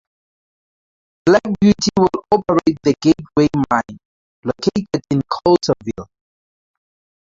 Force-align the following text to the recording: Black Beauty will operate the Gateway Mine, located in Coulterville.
Black 1.27 1.43
Beauty 1.61 1.89
will 1.95 2.09
operate 2.31 2.79
the 2.81 2.95
Gateway 2.99 3.47
Mine, 3.69 3.99
located 4.43 5.01
in 5.11 5.21
Coulterville. 5.21 6.07